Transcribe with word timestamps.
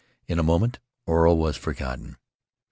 In 0.27 0.39
a 0.39 0.43
moment 0.43 0.79
Oro 1.05 1.35
was 1.35 1.57
forgotten. 1.57 2.17